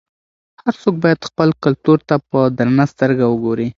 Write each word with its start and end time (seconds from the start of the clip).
هر 0.63 0.73
څوک 0.81 0.95
باید 1.03 1.27
خپل 1.29 1.49
کلتور 1.63 1.99
ته 2.09 2.15
په 2.29 2.39
درنه 2.57 2.85
سترګه 2.93 3.25
وګوري. 3.29 3.67